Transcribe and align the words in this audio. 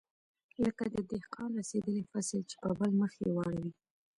لکه 0.63 0.83
د 0.93 0.95
دهقان 1.11 1.49
رسېدلى 1.59 2.03
فصل 2.11 2.39
چې 2.49 2.55
په 2.63 2.69
بل 2.79 2.91
مخ 3.01 3.11
يې 3.21 3.29
واړوې. 3.31 3.71